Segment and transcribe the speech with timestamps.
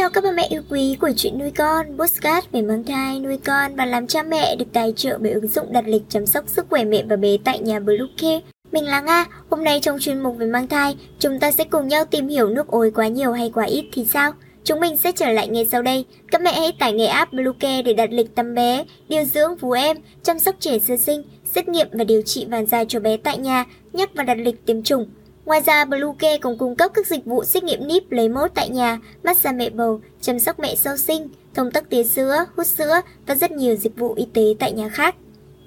[0.00, 3.36] chào các bà mẹ yêu quý của chuyện nuôi con, postcard về mang thai, nuôi
[3.36, 6.48] con và làm cha mẹ được tài trợ bởi ứng dụng đặt lịch chăm sóc
[6.48, 8.40] sức khỏe mẹ và bé tại nhà Bluecare.
[8.72, 11.88] Mình là Nga, hôm nay trong chuyên mục về mang thai, chúng ta sẽ cùng
[11.88, 14.32] nhau tìm hiểu nước ối quá nhiều hay quá ít thì sao.
[14.64, 16.04] Chúng mình sẽ trở lại ngay sau đây.
[16.30, 19.70] Các mẹ hãy tải ngay app Bluecare để đặt lịch tắm bé, điều dưỡng vú
[19.70, 23.16] em, chăm sóc trẻ sơ sinh, xét nghiệm và điều trị vàng da cho bé
[23.16, 25.06] tại nhà, nhắc và đặt lịch tiêm chủng.
[25.50, 28.68] Ngoài ra, Bluecare còn cung cấp các dịch vụ xét nghiệm níp lấy mẫu tại
[28.68, 33.00] nhà, massage mẹ bầu, chăm sóc mẹ sau sinh, thông tắc tía sữa, hút sữa
[33.26, 35.14] và rất nhiều dịch vụ y tế tại nhà khác.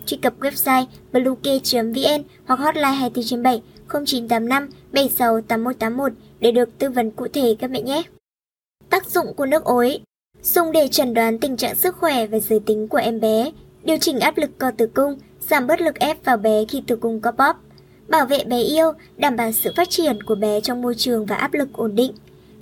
[0.06, 7.12] Truy cập website bluecare.vn hoặc hotline 24 7 0985 76 8181 để được tư vấn
[7.12, 8.04] cụ thể các mẹ nhé.
[8.90, 10.00] Tác dụng của nước ối
[10.42, 13.52] Dùng để chẩn đoán tình trạng sức khỏe và giới tính của em bé,
[13.84, 15.20] điều chỉnh áp lực co tử cung,
[15.50, 17.60] giảm bớt lực ép vào bé khi tử cung có bóp,
[18.08, 21.36] bảo vệ bé yêu, đảm bảo sự phát triển của bé trong môi trường và
[21.36, 22.12] áp lực ổn định,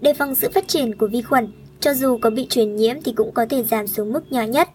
[0.02, 1.48] đề phòng sự phát triển của vi khuẩn,
[1.80, 4.70] cho dù có bị truyền nhiễm thì cũng có thể giảm xuống mức nhỏ nhất.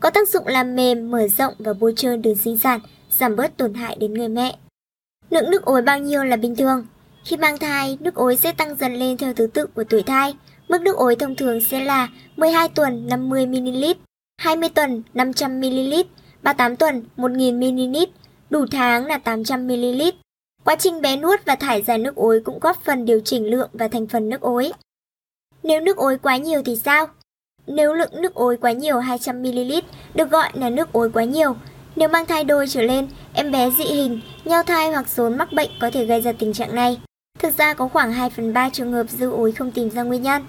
[0.00, 2.80] Có tác dụng làm mềm, mở rộng và bôi trơn đường sinh sản,
[3.10, 4.56] giảm bớt tổn hại đến người mẹ.
[5.30, 6.86] Lượng nước ối bao nhiêu là bình thường?
[7.24, 10.34] Khi mang thai, nước ối sẽ tăng dần lên theo thứ tự của tuổi thai.
[10.68, 13.94] Mức nước ối thông thường sẽ là 12 tuần 50ml,
[14.36, 16.04] 20 tuần 500ml,
[16.42, 18.06] 38 tuần 1000ml,
[18.54, 20.12] đủ tháng là 800ml.
[20.64, 23.70] Quá trình bé nuốt và thải ra nước ối cũng góp phần điều chỉnh lượng
[23.72, 24.72] và thành phần nước ối.
[25.62, 27.06] Nếu nước ối quá nhiều thì sao?
[27.66, 29.82] Nếu lượng nước ối quá nhiều 200ml
[30.14, 31.56] được gọi là nước ối quá nhiều.
[31.96, 35.48] Nếu mang thai đôi trở lên, em bé dị hình, nhau thai hoặc rốn mắc
[35.52, 37.00] bệnh có thể gây ra tình trạng này.
[37.38, 40.22] Thực ra có khoảng 2 phần 3 trường hợp dư ối không tìm ra nguyên
[40.22, 40.42] nhân.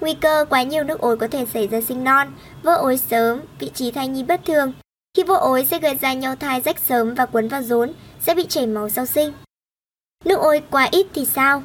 [0.00, 2.28] Nguy cơ quá nhiều nước ối có thể xảy ra sinh non,
[2.62, 4.72] vỡ ối sớm, vị trí thai nhi bất thường,
[5.20, 8.34] khi vô ối sẽ gây ra nhau thai rách sớm và quấn vào rốn, sẽ
[8.34, 9.32] bị chảy máu sau sinh.
[10.24, 11.62] Nước ối quá ít thì sao?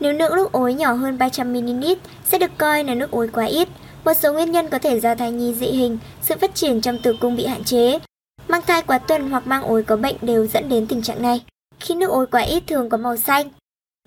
[0.00, 3.68] Nếu lượng nước ối nhỏ hơn 300ml sẽ được coi là nước ối quá ít.
[4.04, 6.98] Một số nguyên nhân có thể do thai nhi dị hình, sự phát triển trong
[6.98, 7.98] tử cung bị hạn chế.
[8.48, 11.44] Mang thai quá tuần hoặc mang ối có bệnh đều dẫn đến tình trạng này.
[11.80, 13.48] Khi nước ối quá ít thường có màu xanh.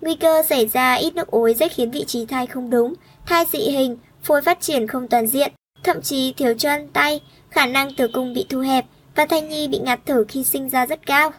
[0.02, 2.94] Nguy cơ xảy ra ít nước ối sẽ khiến vị trí thai không đúng,
[3.26, 5.52] thai dị hình, phôi phát triển không toàn diện,
[5.88, 8.84] thậm chí thiếu chân, tay, khả năng tử cung bị thu hẹp
[9.14, 11.32] và thai nhi bị ngạt thở khi sinh ra rất cao.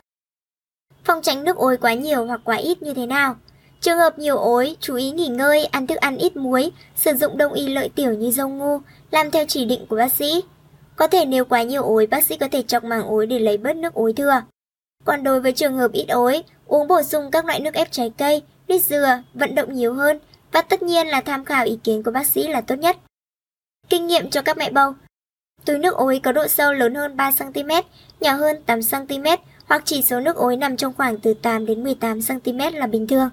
[1.03, 3.35] Phòng tránh nước ối quá nhiều hoặc quá ít như thế nào?
[3.81, 7.37] Trường hợp nhiều ối, chú ý nghỉ ngơi, ăn thức ăn ít muối, sử dụng
[7.37, 8.79] đông y lợi tiểu như dâu ngu,
[9.11, 10.43] làm theo chỉ định của bác sĩ.
[10.95, 13.57] Có thể nếu quá nhiều ối, bác sĩ có thể chọc màng ối để lấy
[13.57, 14.41] bớt nước ối thừa.
[15.05, 18.11] Còn đối với trường hợp ít ối, uống bổ sung các loại nước ép trái
[18.17, 20.19] cây, nước dừa, vận động nhiều hơn
[20.51, 22.97] và tất nhiên là tham khảo ý kiến của bác sĩ là tốt nhất.
[23.89, 24.93] Kinh nghiệm cho các mẹ bầu
[25.65, 27.83] Túi nước ối có độ sâu lớn hơn 3cm,
[28.19, 32.71] nhỏ hơn 8cm hoặc chỉ số nước ối nằm trong khoảng từ 8 đến 18cm
[32.71, 33.29] là bình thường.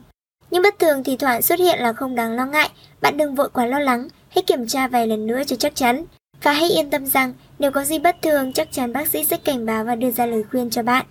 [0.51, 3.49] Nhưng bất thường thì thoảng xuất hiện là không đáng lo ngại, bạn đừng vội
[3.49, 6.05] quá lo lắng, hãy kiểm tra vài lần nữa cho chắc chắn.
[6.43, 9.37] Và hãy yên tâm rằng nếu có gì bất thường chắc chắn bác sĩ sẽ
[9.37, 11.07] cảnh báo và đưa ra lời khuyên cho bạn.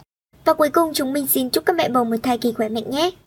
[0.46, 2.90] Và cuối cùng chúng mình xin chúc các mẹ bầu một thai kỳ khỏe mạnh
[2.90, 3.12] nhé.